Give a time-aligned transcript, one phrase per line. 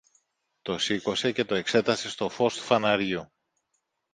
[0.61, 3.31] Το σήκωσε και το εξέτασε στο φως του φαναριού.